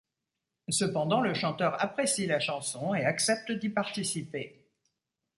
Cependant, 0.69 1.21
le 1.21 1.35
chanteur 1.35 1.79
apprécie 1.79 2.25
la 2.25 2.39
chanson 2.39 2.95
et 2.95 3.05
accepte 3.05 3.51
d'y 3.51 3.69
participer. 3.69 4.65